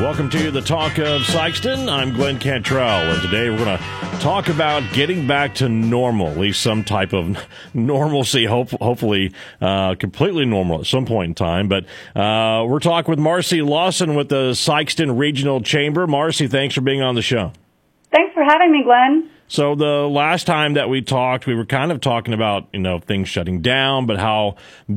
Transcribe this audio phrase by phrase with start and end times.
[0.00, 1.86] Welcome to the Talk of Sikeston.
[1.92, 3.84] I'm Glenn Cantrell, and today we're going to
[4.20, 7.36] talk about getting back to normal, at least some type of
[7.74, 11.68] normalcy, hope, hopefully uh, completely normal at some point in time.
[11.68, 11.84] But
[12.18, 16.06] uh, we're talking with Marcy Lawson with the Sikeston Regional Chamber.
[16.06, 17.52] Marcy, thanks for being on the show.
[18.10, 19.28] Thanks for having me, Glenn.
[19.50, 23.00] So the last time that we talked, we were kind of talking about, you know,
[23.00, 24.54] things shutting down, but how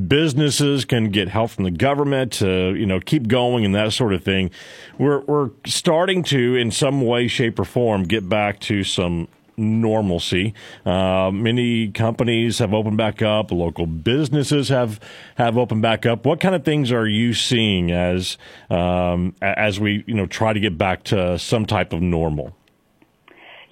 [0.07, 4.13] businesses can get help from the government to, you know, keep going and that sort
[4.13, 4.51] of thing.
[4.99, 10.53] We're, we're starting to, in some way, shape, or form, get back to some normalcy.
[10.85, 13.51] Uh, many companies have opened back up.
[13.51, 14.99] Local businesses have
[15.33, 16.27] have opened back up.
[16.27, 18.37] What kind of things are you seeing as
[18.69, 22.55] um, as we you know try to get back to some type of normal?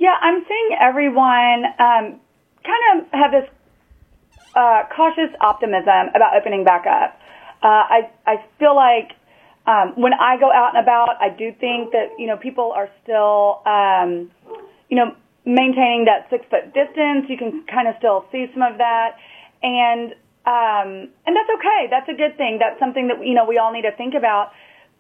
[0.01, 2.19] Yeah, I'm seeing everyone um,
[2.65, 3.47] kind of have this
[4.55, 7.21] uh, cautious optimism about opening back up.
[7.61, 9.11] Uh, I I feel like
[9.67, 12.89] um, when I go out and about, I do think that you know people are
[13.03, 14.31] still um,
[14.89, 15.13] you know
[15.45, 17.29] maintaining that six foot distance.
[17.29, 19.21] You can kind of still see some of that,
[19.61, 20.17] and
[20.49, 21.93] um, and that's okay.
[21.93, 22.57] That's a good thing.
[22.57, 24.49] That's something that you know we all need to think about.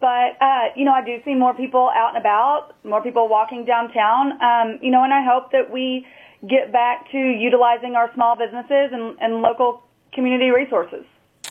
[0.01, 3.65] But uh, you know, I do see more people out and about, more people walking
[3.65, 4.41] downtown.
[4.41, 6.05] Um, you know, and I hope that we
[6.49, 11.05] get back to utilizing our small businesses and, and local community resources.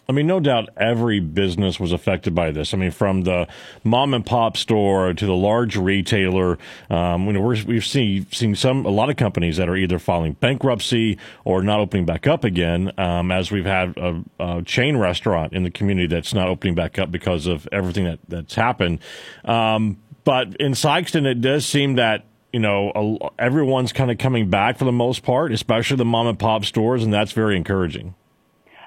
[0.09, 2.75] I mean, no doubt every business was affected by this.
[2.75, 3.47] I mean, from the
[3.85, 6.59] mom and pop store to the large retailer.
[6.89, 10.01] Um, you know, we have seen seen some a lot of companies that are either
[10.01, 12.93] filing bankruptcy or not opening back up again.
[12.99, 16.99] Um, as we've had a, a, chain restaurant in the community that's not opening back
[16.99, 18.99] up because of everything that that's happened.
[19.45, 24.79] Um, but in Sikeston, it does seem that you know everyone's kind of coming back
[24.79, 28.15] for the most part, especially the mom and pop stores, and that's very encouraging.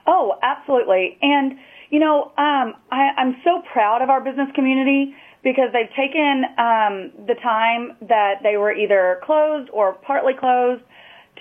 [0.05, 1.17] Oh, absolutely.
[1.21, 1.53] And,
[1.89, 7.11] you know, um, I, I'm so proud of our business community because they've taken um,
[7.27, 10.81] the time that they were either closed or partly closed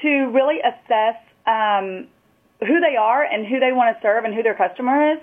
[0.02, 2.08] to really assess um,
[2.60, 5.18] who they are and who they want to serve and who their customer is.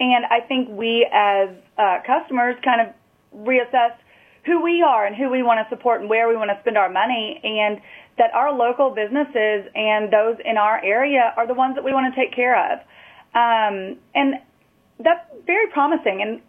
[0.00, 2.94] And I think we as uh, customers kind of
[3.36, 3.96] reassess
[4.44, 6.78] who we are and who we want to support and where we want to spend
[6.78, 7.40] our money.
[7.42, 7.80] And
[8.18, 12.12] that our local businesses and those in our area are the ones that we want
[12.12, 12.80] to take care of.
[13.34, 14.34] Um, and
[14.98, 16.42] that's very promising and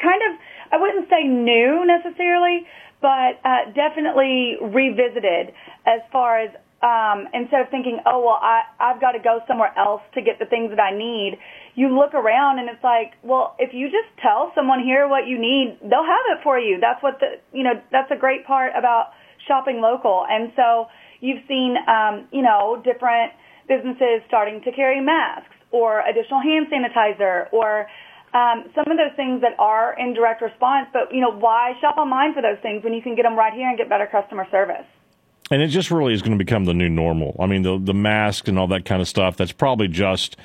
[0.00, 0.38] kind of,
[0.72, 2.66] I wouldn't say new necessarily,
[3.02, 5.52] but uh, definitely revisited
[5.86, 6.50] as far as
[6.82, 10.38] um, instead of thinking, oh well, I I've got to go somewhere else to get
[10.38, 11.38] the things that I need.
[11.74, 15.38] You look around and it's like, well, if you just tell someone here what you
[15.38, 16.78] need, they'll have it for you.
[16.80, 19.12] That's what the you know that's a great part about
[19.46, 20.24] shopping local.
[20.28, 20.86] And so
[21.20, 23.32] you've seen, um, you know, different
[23.68, 27.86] businesses starting to carry masks or additional hand sanitizer or
[28.34, 30.88] um, some of those things that are in direct response.
[30.92, 33.52] But, you know, why shop online for those things when you can get them right
[33.52, 34.86] here and get better customer service?
[35.50, 37.34] And it just really is going to become the new normal.
[37.40, 39.36] I mean, the the mask and all that kind of stuff.
[39.36, 40.36] That's probably just,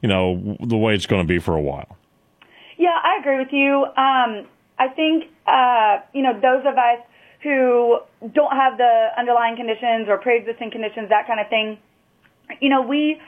[0.00, 1.96] you know, the way it's going to be for a while.
[2.78, 3.84] Yeah, I agree with you.
[3.84, 4.46] Um,
[4.78, 7.04] I think, uh, you know, those of us
[7.42, 7.98] who
[8.34, 11.78] don't have the underlying conditions or pre-existing conditions, that kind of thing,
[12.60, 13.20] you know, we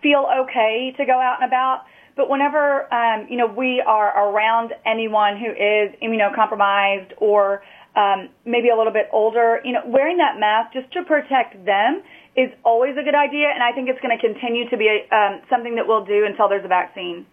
[0.00, 1.84] feel okay to go out and about.
[2.16, 7.62] But whenever, um, you know, we are around anyone who is immunocompromised or
[7.96, 12.02] um, maybe a little bit older, you know, wearing that mask just to protect them
[12.36, 13.48] is always a good idea.
[13.54, 16.24] And I think it's going to continue to be a, um, something that we'll do
[16.26, 17.26] until there's a vaccine.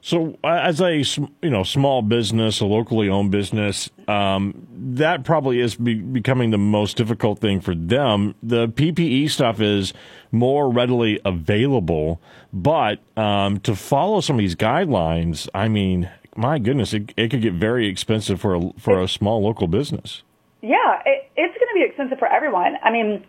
[0.00, 5.60] So, uh, as a you know small business, a locally owned business, um, that probably
[5.60, 8.34] is be- becoming the most difficult thing for them.
[8.42, 9.94] The PPE stuff is
[10.30, 12.20] more readily available,
[12.52, 17.42] but um, to follow some of these guidelines, I mean, my goodness, it, it could
[17.42, 20.22] get very expensive for a, for a small local business.
[20.62, 22.76] Yeah, it, it's going to be expensive for everyone.
[22.82, 23.24] I mean,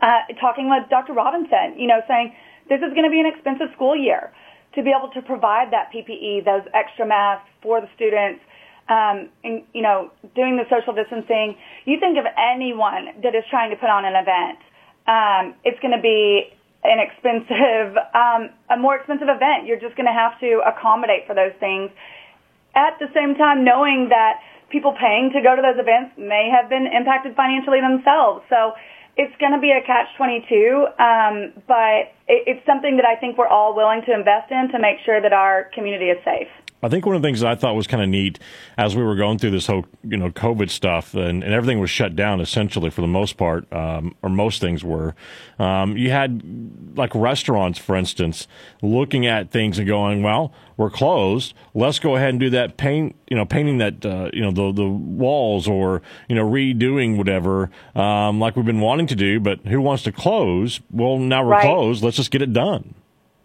[0.00, 1.12] uh, talking with Dr.
[1.12, 2.34] Robinson, you know, saying
[2.68, 4.32] this is going to be an expensive school year
[4.74, 8.40] to be able to provide that PPE, those extra masks for the students,
[8.88, 11.56] um, and you know, doing the social distancing.
[11.84, 14.58] You think of anyone that is trying to put on an event,
[15.06, 16.55] um, it's going to be
[16.86, 19.66] an expensive, um, a more expensive event.
[19.66, 21.90] You're just going to have to accommodate for those things.
[22.74, 24.40] At the same time, knowing that
[24.70, 28.44] people paying to go to those events may have been impacted financially themselves.
[28.50, 28.74] So
[29.16, 33.48] it's going to be a catch-22, um, but it, it's something that I think we're
[33.48, 36.52] all willing to invest in to make sure that our community is safe.
[36.82, 38.38] I think one of the things that I thought was kind of neat
[38.76, 41.90] as we were going through this whole, you know, COVID stuff and, and everything was
[41.90, 45.14] shut down essentially for the most part, um, or most things were.
[45.58, 46.42] Um, you had
[46.96, 48.46] like restaurants, for instance,
[48.82, 51.54] looking at things and going, well, we're closed.
[51.74, 54.72] Let's go ahead and do that paint, you know, painting that, uh, you know, the,
[54.72, 59.60] the walls or, you know, redoing whatever, um, like we've been wanting to do, but
[59.66, 60.80] who wants to close?
[60.90, 61.62] Well, now we're Right.
[61.62, 62.04] closed.
[62.04, 62.94] Let's just get it done.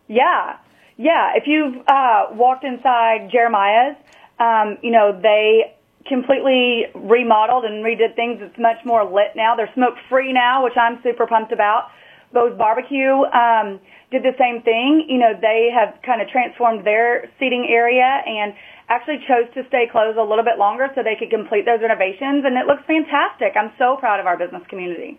[0.09, 0.57] Yeah,
[1.01, 1.33] yeah.
[1.35, 3.97] If you've uh, walked inside Jeremiah's,
[4.39, 5.73] um, you know they
[6.05, 8.39] completely remodeled and redid things.
[8.41, 9.55] It's much more lit now.
[9.55, 11.89] They're smoke free now, which I'm super pumped about.
[12.33, 15.05] Bose Barbecue um, did the same thing.
[15.09, 18.53] You know they have kind of transformed their seating area and
[18.87, 22.45] actually chose to stay closed a little bit longer so they could complete those renovations,
[22.45, 23.57] and it looks fantastic.
[23.57, 25.17] I'm so proud of our business community.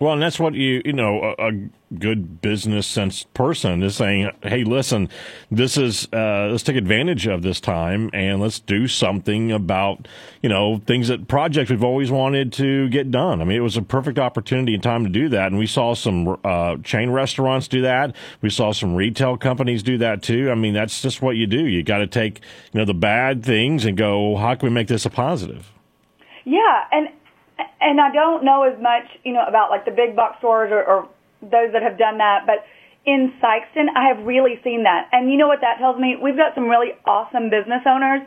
[0.00, 1.68] Well, and that's what you, you know, a, a
[1.98, 5.10] good business sense person is saying, hey, listen,
[5.50, 10.08] this is, uh, let's take advantage of this time and let's do something about,
[10.40, 13.42] you know, things that projects we've always wanted to get done.
[13.42, 15.48] I mean, it was a perfect opportunity and time to do that.
[15.48, 18.16] And we saw some, uh, chain restaurants do that.
[18.40, 20.50] We saw some retail companies do that too.
[20.50, 21.66] I mean, that's just what you do.
[21.66, 22.40] You got to take,
[22.72, 25.70] you know, the bad things and go, how can we make this a positive?
[26.46, 27.10] Yeah, and
[27.80, 30.82] and I don't know as much, you know, about like the big box stores or,
[30.84, 31.08] or
[31.42, 32.64] those that have done that, but
[33.06, 35.08] in Sikeston, I have really seen that.
[35.12, 36.16] And you know what that tells me?
[36.20, 38.20] We've got some really awesome business owners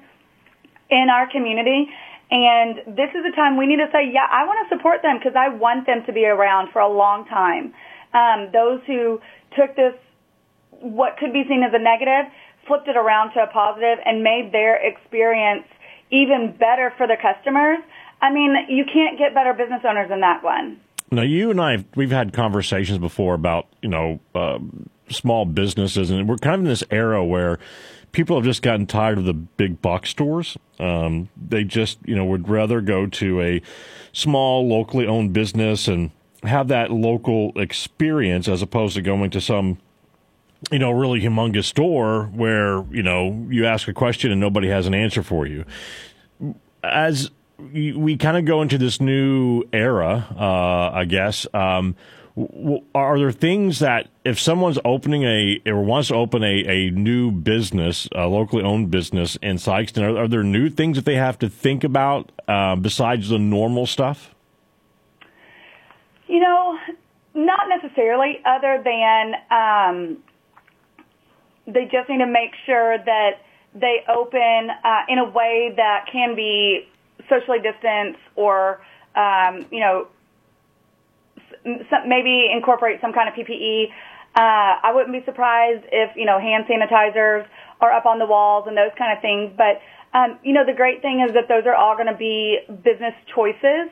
[0.90, 1.90] in our community,
[2.32, 5.20] and this is a time we need to say, yeah, I want to support them
[5.20, 7.74] because I want them to be around for a long time.
[8.14, 9.22] Um, those who
[9.56, 9.94] took this,
[10.82, 12.32] what could be seen as a negative,
[12.68, 15.66] flipped it around to a positive and made their experience
[16.10, 17.80] even better for the customers.
[18.24, 20.80] I mean, you can't get better business owners than that one.
[21.12, 24.60] Now, you and I, we've had conversations before about, you know, uh,
[25.10, 27.60] small businesses, and we're kind of in this era where
[28.14, 30.58] people have just gotten tired of the big box stores.
[30.80, 33.62] Um, they just, you know, would rather go to a
[34.14, 36.12] small, locally owned business and
[36.44, 39.80] have that local experience as opposed to going to some
[40.72, 44.88] you know, really humongous store where, you know, you ask a question and nobody has
[44.88, 45.66] an answer for you.
[46.82, 47.30] As
[47.72, 51.96] we kind of go into this new era, uh, I guess, um,
[52.96, 57.32] are there things that if someone's opening a or wants to open a, a new
[57.32, 61.38] business, a locally owned business in Sikeston, are, are there new things that they have
[61.40, 64.34] to think about uh, besides the normal stuff?
[66.28, 66.78] You know,
[67.36, 70.18] not necessarily, other than um,
[71.68, 73.42] they just need to make sure that
[73.76, 76.88] they open uh, in a way that can be
[77.30, 78.82] socially distanced or,
[79.16, 80.08] um, you know,
[81.90, 83.88] some, maybe incorporate some kind of PPE.
[84.36, 87.46] Uh, I wouldn't be surprised if, you know, hand sanitizers
[87.82, 89.54] are up on the walls and those kind of things.
[89.56, 89.82] But,
[90.18, 93.14] um, you know, the great thing is that those are all going to be business
[93.34, 93.90] choices.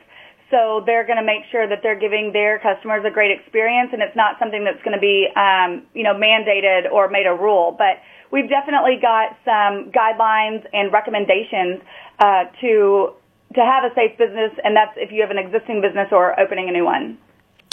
[0.50, 4.02] So they're going to make sure that they're giving their customers a great experience, and
[4.02, 7.72] it's not something that's going to be, um, you know, mandated or made a rule.
[7.72, 11.80] But we've definitely got some guidelines and recommendations
[12.18, 13.12] uh, to
[13.54, 16.68] to have a safe business, and that's if you have an existing business or opening
[16.68, 17.18] a new one.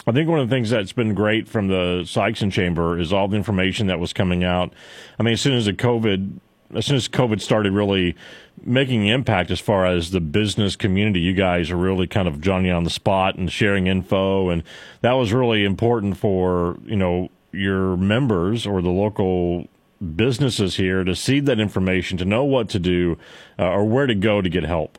[0.06, 3.28] I think one of the things that's been great from the Sikeston Chamber is all
[3.28, 4.74] the information that was coming out.
[5.20, 6.40] I mean, as soon as the COVID,
[6.76, 8.16] as soon as COVID started really
[8.64, 12.72] making impact as far as the business community, you guys are really kind of Johnny
[12.72, 14.64] on the spot and sharing info, and
[15.02, 19.68] that was really important for you know your members or the local
[20.16, 23.18] businesses here to see that information, to know what to do
[23.58, 24.98] uh, or where to go to get help.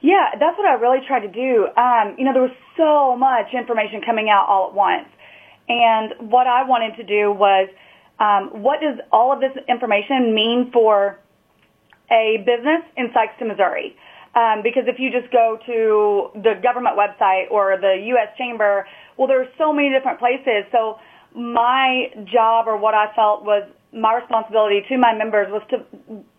[0.00, 1.66] Yeah, that's what I really tried to do.
[1.76, 5.08] Um, you know, there was so much information coming out all at once.
[5.68, 7.68] And what I wanted to do was,
[8.20, 11.18] um, what does all of this information mean for
[12.10, 13.96] a business in Sikeston, Missouri?
[14.34, 18.28] Um, because if you just go to the government website or the U.S.
[18.38, 18.86] Chamber,
[19.16, 20.64] well, there are so many different places.
[20.70, 20.98] So
[21.34, 25.84] my job or what I felt was my responsibility to my members was to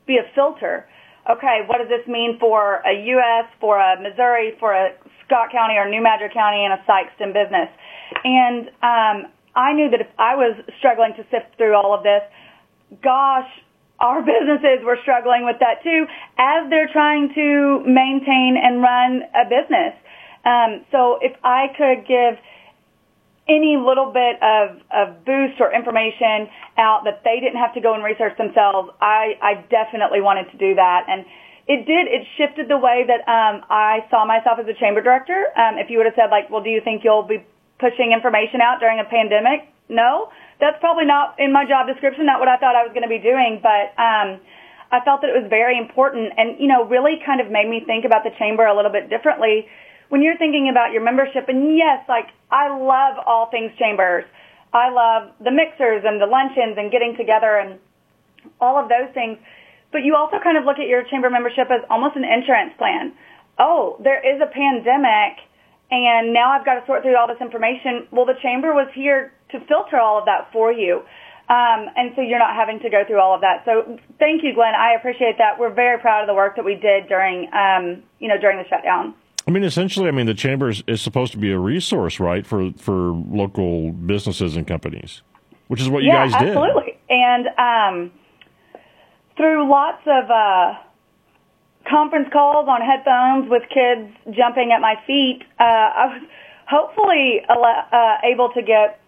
[0.06, 0.88] be a filter
[1.30, 5.78] okay, what does this mean for a U.S., for a Missouri, for a Scott County
[5.78, 7.70] or New Madrid County and a Sikeston business?
[8.26, 9.18] And um,
[9.56, 12.26] I knew that if I was struggling to sift through all of this,
[13.04, 13.50] gosh,
[14.00, 16.06] our businesses were struggling with that too
[16.38, 19.94] as they're trying to maintain and run a business.
[20.46, 22.40] Um, so if I could give
[23.50, 27.98] any little bit of, of boost or information out that they didn't have to go
[27.98, 31.10] and research themselves, I, I definitely wanted to do that.
[31.10, 31.26] And
[31.66, 35.50] it did, it shifted the way that um, I saw myself as a chamber director.
[35.58, 37.42] Um, if you would have said, like, well, do you think you'll be
[37.82, 39.66] pushing information out during a pandemic?
[39.90, 40.30] No,
[40.62, 43.10] that's probably not in my job description, not what I thought I was going to
[43.10, 43.62] be doing.
[43.62, 44.38] But um,
[44.94, 47.82] I felt that it was very important and, you know, really kind of made me
[47.86, 49.66] think about the chamber a little bit differently.
[50.10, 54.26] When you're thinking about your membership, and yes, like I love all things chambers.
[54.74, 57.80] I love the mixers and the luncheons and getting together and
[58.62, 59.38] all of those things.
[59.92, 63.14] But you also kind of look at your chamber membership as almost an insurance plan.
[63.58, 65.42] Oh, there is a pandemic
[65.92, 68.06] and now I've got to sort through all this information.
[68.12, 71.02] Well, the chamber was here to filter all of that for you.
[71.50, 73.66] Um, and so you're not having to go through all of that.
[73.66, 74.78] So thank you, Glenn.
[74.78, 75.58] I appreciate that.
[75.58, 78.70] We're very proud of the work that we did during, um, you know, during the
[78.70, 79.16] shutdown.
[79.50, 82.46] I mean, essentially, I mean, the chamber is, is, supposed to be a resource, right,
[82.46, 85.24] for for local businesses and companies,
[85.70, 86.50] which is what you yeah, guys did.
[86.50, 87.00] absolutely.
[87.10, 88.12] And um,
[89.38, 90.76] through lots of uh,
[91.90, 96.22] conference calls on headphones with kids jumping at my feet, uh, I was
[96.70, 99.02] hopefully uh, able to get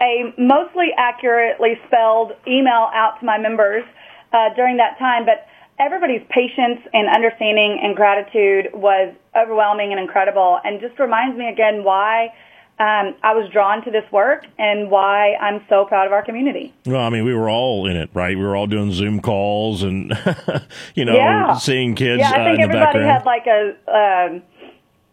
[0.00, 3.84] a mostly accurately spelled email out to my members
[4.32, 5.26] uh, during that time.
[5.26, 5.46] But
[5.80, 11.82] everybody's patience and understanding and gratitude was overwhelming and incredible, and just reminds me again
[11.82, 12.32] why.
[12.78, 16.72] Um, I was drawn to this work and why I'm so proud of our community.
[16.86, 18.34] Well, I mean, we were all in it, right?
[18.34, 20.16] We were all doing Zoom calls and,
[20.94, 21.58] you know, yeah.
[21.58, 22.20] seeing kids.
[22.20, 24.42] Yeah, I think uh, everybody had like a um,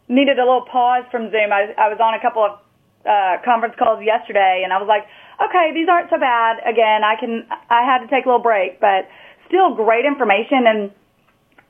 [0.07, 1.51] needed a little pause from Zoom.
[1.51, 2.59] I, I was on a couple of
[3.05, 5.03] uh, conference calls yesterday, and I was like,
[5.43, 6.59] okay, these aren't so bad.
[6.65, 7.45] Again, I can.
[7.69, 9.09] I had to take a little break, but
[9.47, 10.67] still great information.
[10.67, 10.91] And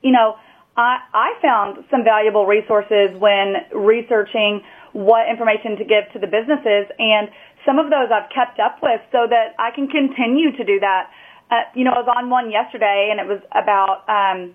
[0.01, 0.35] you know,
[0.75, 4.61] I I found some valuable resources when researching
[4.93, 7.29] what information to give to the businesses, and
[7.65, 11.09] some of those I've kept up with so that I can continue to do that.
[11.49, 14.07] Uh, you know, I was on one yesterday, and it was about.
[14.09, 14.53] Um,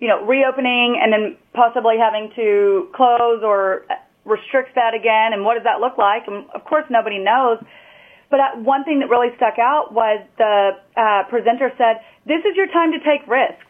[0.00, 3.84] you know, reopening and then possibly having to close or
[4.24, 6.28] restricts that again, and what does that look like?
[6.28, 7.58] And of course, nobody knows.
[8.30, 12.56] But uh, one thing that really stuck out was the uh, presenter said, "This is
[12.56, 13.64] your time to take risks.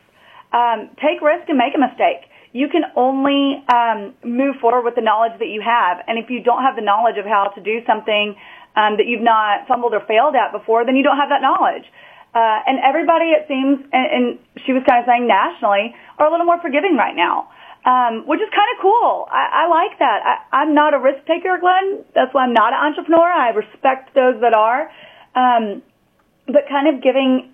[0.52, 2.26] Um, take risk and make a mistake.
[2.52, 6.02] You can only um, move forward with the knowledge that you have.
[6.08, 8.34] And if you don't have the knowledge of how to do something
[8.74, 11.86] um, that you've not fumbled or failed at before, then you don't have that knowledge."
[12.34, 14.24] Uh, and everybody, it seems, and, and
[14.66, 17.48] she was kind of saying nationally, are a little more forgiving right now
[17.88, 19.26] um, which is kind of cool.
[19.32, 20.20] I, I like that.
[20.20, 22.04] I, I'm not a risk taker, Glenn.
[22.14, 23.24] That's why I'm not an entrepreneur.
[23.24, 24.90] I respect those that are.
[25.34, 25.82] Um,
[26.46, 27.50] but kind of giving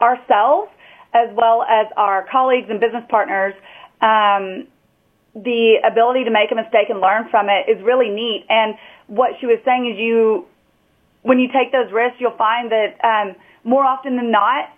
[0.00, 0.70] ourselves
[1.14, 3.54] as well as our colleagues and business partners
[4.02, 4.68] um,
[5.34, 8.44] the ability to make a mistake and learn from it is really neat.
[8.48, 8.74] And
[9.06, 10.46] what she was saying is you,
[11.22, 14.68] when you take those risks, you'll find that um, more often than not,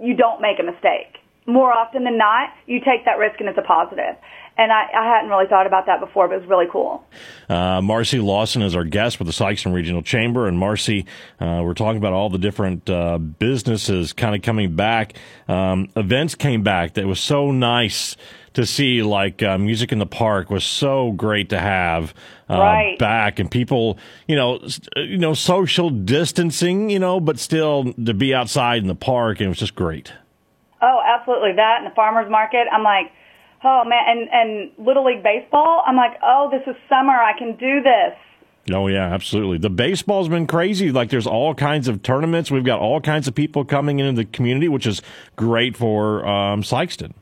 [0.00, 3.58] you don't make a mistake more often than not, you take that risk and it's
[3.58, 4.16] a positive.
[4.58, 7.04] And I, I hadn't really thought about that before, but it was really cool.
[7.48, 10.48] Uh, Marcy Lawson is our guest with the Sikeston Regional Chamber.
[10.48, 11.04] And Marcy,
[11.40, 15.14] uh, we're talking about all the different uh, businesses kind of coming back.
[15.46, 18.16] Um, events came back that was so nice
[18.54, 22.14] to see like uh, music in the park was so great to have
[22.48, 22.98] uh, right.
[22.98, 24.58] back and people you know
[24.96, 29.46] you know social distancing you know but still to be outside in the park and
[29.46, 30.14] it was just great
[30.86, 31.50] Oh, absolutely.
[31.56, 32.68] That and the farmers market.
[32.72, 33.10] I'm like,
[33.64, 35.82] oh man, and and little league baseball.
[35.84, 37.12] I'm like, oh, this is summer.
[37.12, 38.14] I can do this.
[38.72, 39.58] Oh yeah, absolutely.
[39.58, 40.92] The baseball's been crazy.
[40.92, 42.52] Like there's all kinds of tournaments.
[42.52, 45.02] We've got all kinds of people coming into the community, which is
[45.34, 47.12] great for um, Sikeston.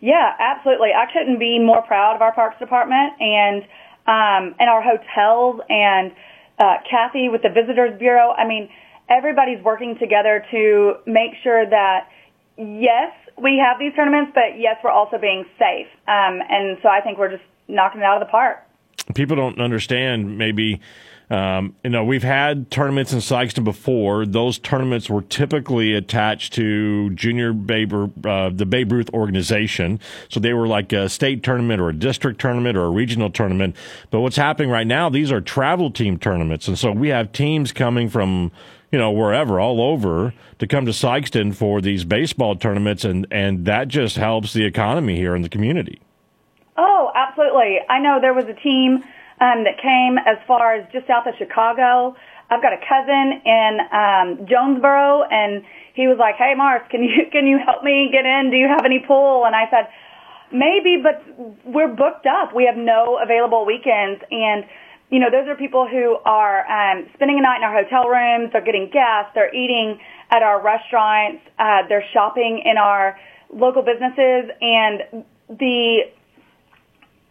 [0.00, 0.90] Yeah, absolutely.
[0.90, 3.62] I couldn't be more proud of our parks department and
[4.06, 6.12] um, and our hotels and
[6.60, 8.30] uh, Kathy with the Visitors Bureau.
[8.30, 8.68] I mean,
[9.08, 12.08] everybody's working together to make sure that
[12.56, 15.86] yes, we have these tournaments, but yes, we're also being safe.
[16.06, 18.58] Um, and so I think we're just knocking it out of the park.
[19.14, 20.80] People don't understand maybe.
[21.30, 24.26] Um, you know, we've had tournaments in Sikeston before.
[24.26, 27.92] Those tournaments were typically attached to Junior Babe,
[28.26, 30.00] uh, the Babe Ruth organization.
[30.28, 33.74] So they were like a state tournament or a district tournament or a regional tournament.
[34.10, 36.68] But what's happening right now, these are travel team tournaments.
[36.68, 38.52] And so we have teams coming from
[38.94, 43.64] you know, wherever, all over, to come to Sikeston for these baseball tournaments, and and
[43.64, 46.00] that just helps the economy here in the community.
[46.76, 47.78] Oh, absolutely.
[47.90, 49.02] I know there was a team
[49.40, 52.14] um, that came as far as just south of Chicago.
[52.50, 57.26] I've got a cousin in um, Jonesboro, and he was like, "Hey, Mars, can you
[57.32, 58.52] can you help me get in?
[58.52, 59.88] Do you have any pool?" And I said,
[60.52, 61.18] "Maybe, but
[61.66, 62.54] we're booked up.
[62.54, 64.62] We have no available weekends." And
[65.14, 68.50] you know, those are people who are um, spending a night in our hotel rooms.
[68.50, 69.30] They're getting gas.
[69.32, 71.40] They're eating at our restaurants.
[71.56, 73.16] Uh, they're shopping in our
[73.48, 76.10] local businesses, and the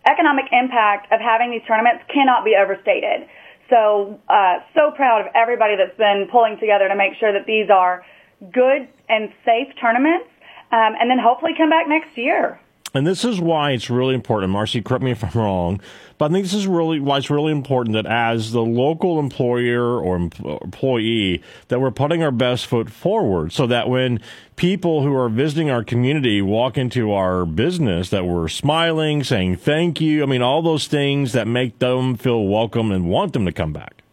[0.08, 3.28] economic impact of having these tournaments cannot be overstated.
[3.70, 7.70] So, uh, so proud of everybody that's been pulling together to make sure that these
[7.70, 8.06] are
[8.54, 10.30] good and safe tournaments,
[10.72, 12.62] um, and then hopefully come back next year.
[12.96, 14.52] And this is why it's really important.
[14.52, 15.82] Marcy, correct me if I'm wrong,
[16.20, 20.00] but I think this is really why it's really important that as the local employer
[20.00, 24.20] or employee, that we're putting our best foot forward so that when
[24.58, 30.00] people who are visiting our community walk into our business, that we're smiling, saying thank
[30.00, 30.22] you.
[30.22, 33.74] I mean, all those things that make them feel welcome and want them to come
[33.74, 34.04] back.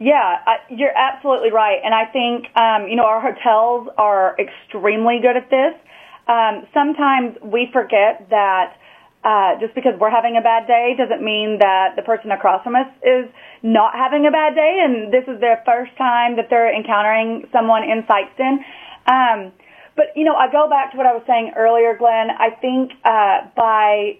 [0.00, 1.78] Yeah, I, you're absolutely right.
[1.84, 5.74] And I think, um, you know, our hotels are extremely good at this
[6.28, 8.76] um, sometimes we forget that
[9.24, 12.74] uh, just because we're having a bad day doesn't mean that the person across from
[12.74, 13.30] us is
[13.62, 17.82] not having a bad day, and this is their first time that they're encountering someone
[17.86, 18.58] in Sikeston.
[19.06, 19.52] Um,
[19.94, 22.34] but you know, I go back to what I was saying earlier, Glenn.
[22.34, 24.18] I think uh, by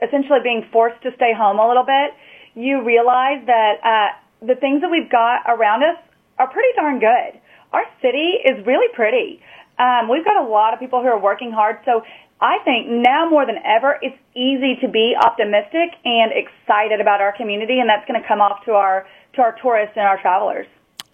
[0.00, 2.16] essentially being forced to stay home a little bit,
[2.54, 6.00] you realize that uh, the things that we've got around us
[6.38, 7.40] are pretty darn good.
[7.72, 9.42] Our city is really pretty.
[9.78, 11.78] Um, we've got a lot of people who are working hard.
[11.84, 12.02] So
[12.40, 17.32] I think now more than ever, it's easy to be optimistic and excited about our
[17.36, 20.66] community, and that's going to come off to our to our tourists and our travelers.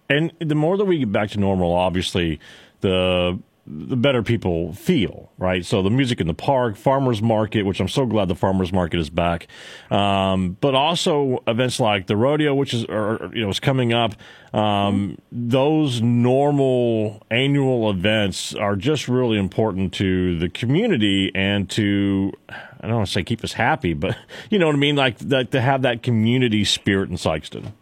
[0.09, 2.39] And the more that we get back to normal, obviously,
[2.81, 5.65] the the better people feel, right?
[5.65, 8.99] So the music in the park, farmers market, which I'm so glad the farmers market
[8.99, 9.47] is back,
[9.89, 14.13] um, but also events like the rodeo, which is you know is coming up.
[14.53, 22.31] Um, those normal annual events are just really important to the community and to
[22.85, 24.15] I don't want to say keep us happy, but
[24.51, 27.73] you know what I mean, like, like to have that community spirit in Sikeston.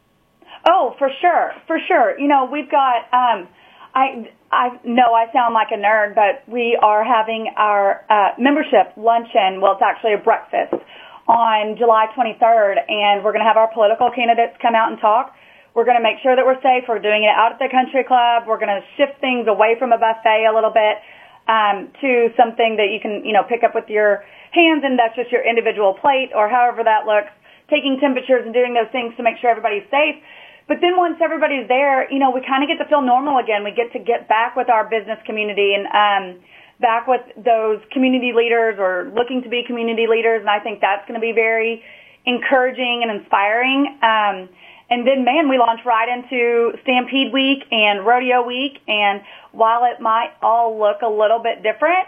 [0.66, 2.18] Oh, for sure, for sure.
[2.18, 3.14] You know, we've got.
[3.14, 3.50] Um,
[3.96, 8.94] I I know I sound like a nerd, but we are having our uh, membership
[8.96, 9.58] luncheon.
[9.58, 10.78] Well, it's actually a breakfast
[11.26, 15.34] on July 23rd, and we're going to have our political candidates come out and talk.
[15.74, 16.86] We're going to make sure that we're safe.
[16.86, 18.46] We're doing it out at the country club.
[18.46, 21.02] We're going to shift things away from a buffet a little bit
[21.50, 24.22] um, to something that you can, you know, pick up with your
[24.54, 27.34] hands, and that's just your individual plate or however that looks.
[27.74, 30.22] Taking temperatures and doing those things to make sure everybody's safe
[30.68, 33.64] but then once everybody's there, you know, we kind of get to feel normal again.
[33.64, 36.44] We get to get back with our business community and um,
[36.80, 40.42] back with those community leaders or looking to be community leaders.
[40.42, 41.84] And I think that's going to be very
[42.26, 44.00] encouraging and inspiring.
[44.02, 44.50] Um,
[44.90, 48.80] and then, man, we launch right into Stampede Week and Rodeo Week.
[48.88, 49.22] And
[49.52, 52.08] while it might all look a little bit different,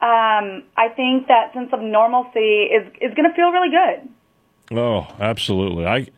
[0.00, 4.76] um, I think that sense of normalcy is is going to feel really good.
[4.76, 5.86] Oh, absolutely.
[5.86, 6.08] I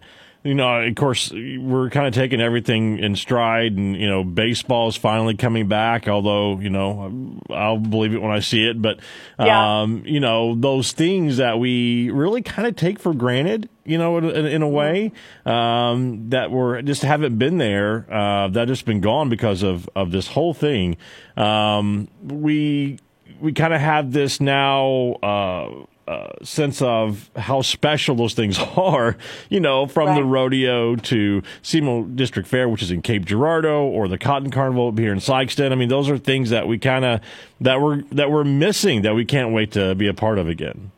[0.47, 4.89] you know, of course, we're kind of taking everything in stride, and you know, baseball
[4.89, 6.09] is finally coming back.
[6.09, 8.81] Although, you know, I'll believe it when I see it.
[8.81, 9.01] But,
[9.39, 9.83] yeah.
[9.83, 14.19] um, you know, those things that we really kind of take for granted, you know,
[14.19, 15.13] in, in a way,
[15.45, 18.07] um, that were just haven't been there.
[18.13, 20.97] Uh, that just been gone because of of this whole thing.
[21.37, 22.99] Um, we
[23.41, 25.13] we kind of have this now.
[25.23, 29.17] Uh, uh, sense of how special those things are,
[29.49, 30.15] you know, from right.
[30.17, 34.93] the rodeo to SEMO District Fair, which is in Cape Girardeau, or the Cotton Carnival
[34.93, 35.73] here in Sikeston.
[35.73, 37.21] I mean, those are things that we kind of
[37.61, 40.93] that we're that we're missing that we can't wait to be a part of again.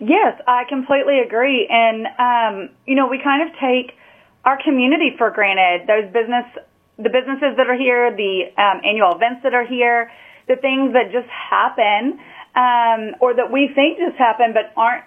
[0.00, 3.96] Yes, I completely agree, and um, you know, we kind of take
[4.44, 5.86] our community for granted.
[5.86, 6.44] Those business,
[6.96, 10.10] the businesses that are here, the um, annual events that are here,
[10.48, 12.18] the things that just happen
[12.54, 15.04] um, or that we think just happened but aren't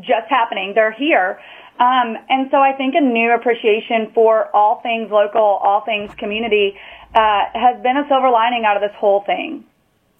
[0.00, 0.72] just happening.
[0.74, 1.38] They're here.
[1.78, 6.78] Um, and so I think a new appreciation for all things local, all things community,
[7.14, 9.64] uh, has been a silver lining out of this whole thing.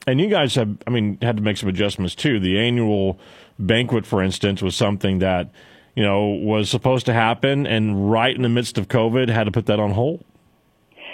[0.07, 2.39] And you guys have, I mean, had to make some adjustments too.
[2.41, 3.19] The annual
[3.59, 5.51] banquet, for instance, was something that,
[5.95, 9.53] you know, was supposed to happen, and right in the midst of COVID, had to
[9.53, 10.25] put that on hold.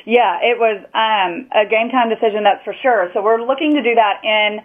[0.06, 3.10] Yeah, it was um, a game time decision, that's for sure.
[3.12, 4.60] So we're looking to do that in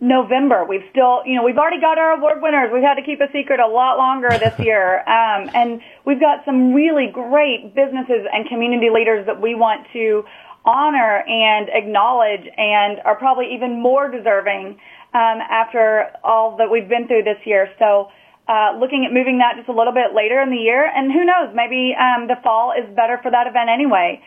[0.00, 0.64] November.
[0.68, 2.70] We've still, you know, we've already got our award winners.
[2.72, 5.00] We've had to keep a secret a lot longer this year.
[5.08, 10.24] Um, and we've got some really great businesses and community leaders that we want to
[10.64, 14.78] honor and acknowledge and are probably even more deserving
[15.12, 17.68] um, after all that we've been through this year.
[17.78, 18.08] So
[18.48, 20.84] uh, looking at moving that just a little bit later in the year.
[20.84, 24.20] And who knows, maybe um, the fall is better for that event anyway.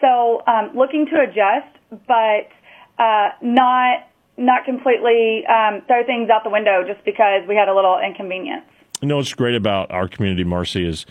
[0.00, 1.74] So um, looking to adjust,
[2.06, 2.50] but
[2.98, 7.74] uh, not not completely um, throw things out the window just because we had a
[7.74, 8.64] little inconvenience.
[9.00, 11.06] You know what's great about our community, Marcy, is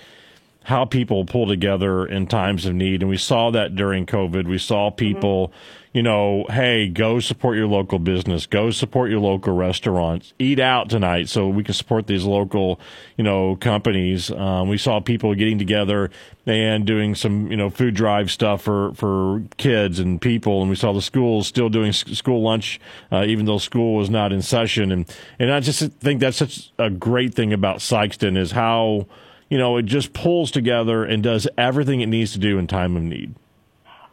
[0.63, 3.01] how people pull together in times of need.
[3.01, 4.47] And we saw that during COVID.
[4.47, 5.82] We saw people, mm-hmm.
[5.93, 10.89] You know, hey, go support your local business, go support your local restaurants, eat out
[10.89, 12.79] tonight so we can support these local,
[13.15, 14.31] you know, companies.
[14.31, 16.09] Um, we saw people getting together
[16.47, 20.61] and doing some, you know, food drive stuff for, for kids and people.
[20.61, 24.33] And we saw the schools still doing school lunch, uh, even though school was not
[24.33, 24.91] in session.
[24.91, 29.05] And, and I just think that's such a great thing about Sikeston is how,
[29.47, 32.97] you know, it just pulls together and does everything it needs to do in time
[32.97, 33.35] of need.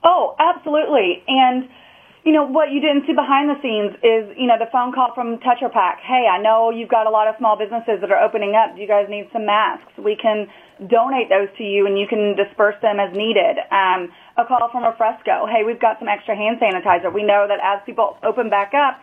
[0.02, 1.22] Oh, absolutely.
[1.26, 1.68] And,
[2.24, 5.12] you know, what you didn't see behind the scenes is, you know, the phone call
[5.14, 6.00] from Tetra Pak.
[6.04, 8.76] Hey, I know you've got a lot of small businesses that are opening up.
[8.76, 9.92] Do you guys need some masks?
[9.96, 10.48] We can
[10.84, 13.56] donate those to you and you can disperse them as needed.
[13.72, 15.48] Um, a call from a Fresco.
[15.48, 17.12] Hey, we've got some extra hand sanitizer.
[17.12, 19.00] We know that as people open back up,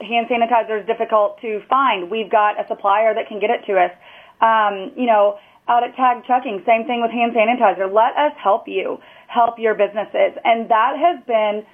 [0.00, 2.10] hand sanitizer is difficult to find.
[2.10, 3.92] We've got a supplier that can get it to us.
[4.40, 7.92] Um, you know, out at Tag Trucking, same thing with hand sanitizer.
[7.92, 10.32] Let us help you, help your businesses.
[10.44, 11.64] And that has been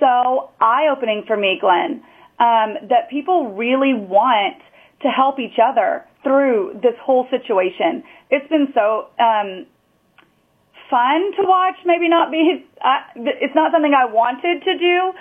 [0.00, 2.02] so eye-opening for me, Glenn,
[2.38, 4.56] um, that people really want
[5.02, 8.02] to help each other through this whole situation.
[8.30, 9.66] It's been so um,
[10.90, 11.76] fun to watch.
[11.84, 12.66] Maybe not be.
[12.80, 15.12] Uh, it's not something I wanted to do,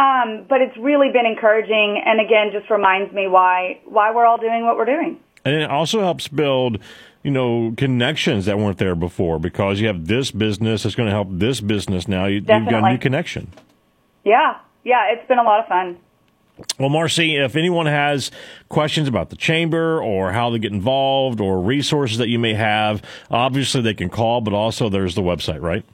[0.00, 2.02] um, but it's really been encouraging.
[2.04, 5.18] And again, just reminds me why why we're all doing what we're doing.
[5.44, 6.78] And it also helps build
[7.24, 11.12] you know, connections that weren't there before because you have this business that's going to
[11.12, 12.26] help this business now.
[12.26, 13.50] You, have got a new connection.
[14.24, 14.58] Yeah.
[14.84, 15.10] Yeah.
[15.10, 15.98] It's been a lot of fun.
[16.78, 18.30] Well, Marcy, if anyone has
[18.68, 23.02] questions about the chamber or how to get involved or resources that you may have,
[23.30, 25.84] obviously they can call, but also there's the website, right?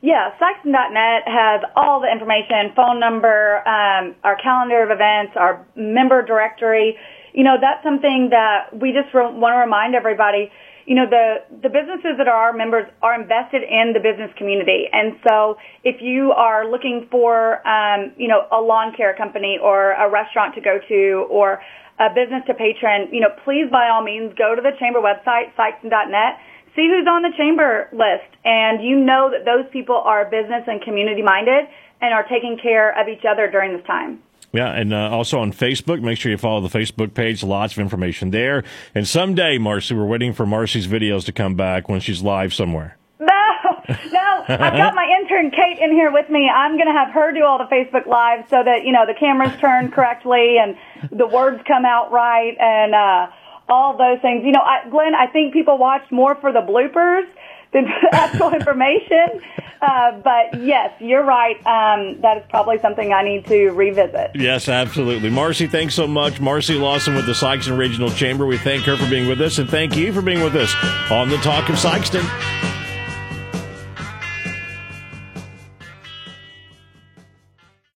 [0.00, 6.22] Yeah, Sikeston.net has all the information, phone number, um, our calendar of events, our member
[6.22, 6.96] directory.
[7.34, 10.52] You know, that's something that we just re- want to remind everybody
[10.88, 14.88] you know, the, the businesses that are our members are invested in the business community.
[14.88, 19.92] And so if you are looking for, um, you know, a lawn care company or
[19.92, 21.60] a restaurant to go to or
[22.00, 25.52] a business to patron, you know, please by all means go to the chamber website,
[25.60, 26.40] sikeston.net,
[26.72, 28.32] see who's on the chamber list.
[28.48, 31.68] And you know that those people are business and community minded
[32.00, 34.24] and are taking care of each other during this time.
[34.52, 36.00] Yeah, and uh, also on Facebook.
[36.00, 37.42] Make sure you follow the Facebook page.
[37.42, 38.64] Lots of information there.
[38.94, 42.96] And someday, Marcy, we're waiting for Marcy's videos to come back when she's live somewhere.
[43.20, 43.26] No,
[43.88, 44.44] no.
[44.48, 46.48] I've got my intern Kate in here with me.
[46.48, 49.14] I'm going to have her do all the Facebook lives so that you know the
[49.18, 50.76] cameras turn correctly and
[51.10, 53.26] the words come out right and uh,
[53.68, 54.44] all those things.
[54.44, 57.26] You know, I, Glenn, I think people watch more for the bloopers
[57.72, 59.40] than actual information.
[59.80, 61.56] Uh, but yes, you're right.
[61.58, 64.32] Um, that is probably something I need to revisit.
[64.34, 65.30] Yes, absolutely.
[65.30, 66.40] Marcy, thanks so much.
[66.40, 68.46] Marcy Lawson with the Sikeston Regional Chamber.
[68.46, 70.74] We thank her for being with us, and thank you for being with us
[71.10, 72.77] on the Talk of Sikeston.